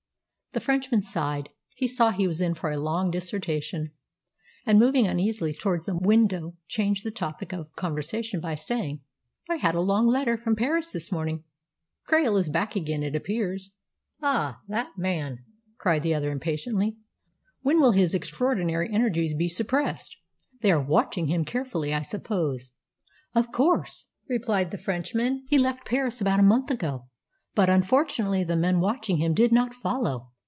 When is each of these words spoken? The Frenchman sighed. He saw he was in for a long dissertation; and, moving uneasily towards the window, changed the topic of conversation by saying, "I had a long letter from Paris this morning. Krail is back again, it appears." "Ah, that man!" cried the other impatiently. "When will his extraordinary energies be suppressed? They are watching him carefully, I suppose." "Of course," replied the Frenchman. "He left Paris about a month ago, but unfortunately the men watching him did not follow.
The 0.53 0.59
Frenchman 0.59 1.01
sighed. 1.01 1.47
He 1.77 1.87
saw 1.87 2.11
he 2.11 2.27
was 2.27 2.41
in 2.41 2.55
for 2.55 2.69
a 2.71 2.77
long 2.77 3.09
dissertation; 3.09 3.91
and, 4.65 4.77
moving 4.77 5.07
uneasily 5.07 5.53
towards 5.53 5.85
the 5.85 5.95
window, 5.97 6.57
changed 6.67 7.05
the 7.05 7.09
topic 7.11 7.53
of 7.53 7.73
conversation 7.77 8.41
by 8.41 8.55
saying, 8.55 8.99
"I 9.49 9.55
had 9.55 9.75
a 9.75 9.79
long 9.79 10.07
letter 10.07 10.35
from 10.35 10.57
Paris 10.57 10.91
this 10.91 11.09
morning. 11.09 11.45
Krail 12.05 12.37
is 12.37 12.49
back 12.49 12.75
again, 12.75 13.01
it 13.01 13.15
appears." 13.15 13.71
"Ah, 14.21 14.59
that 14.67 14.89
man!" 14.97 15.45
cried 15.77 16.03
the 16.03 16.13
other 16.13 16.31
impatiently. 16.31 16.97
"When 17.61 17.79
will 17.79 17.93
his 17.93 18.13
extraordinary 18.13 18.89
energies 18.91 19.33
be 19.33 19.47
suppressed? 19.47 20.17
They 20.59 20.71
are 20.73 20.83
watching 20.83 21.27
him 21.27 21.45
carefully, 21.45 21.93
I 21.93 22.01
suppose." 22.01 22.71
"Of 23.33 23.53
course," 23.53 24.07
replied 24.27 24.71
the 24.71 24.77
Frenchman. 24.77 25.45
"He 25.47 25.57
left 25.57 25.85
Paris 25.85 26.19
about 26.19 26.41
a 26.41 26.43
month 26.43 26.69
ago, 26.69 27.05
but 27.55 27.69
unfortunately 27.69 28.43
the 28.43 28.57
men 28.57 28.81
watching 28.81 29.15
him 29.15 29.33
did 29.33 29.53
not 29.53 29.73
follow. 29.73 30.27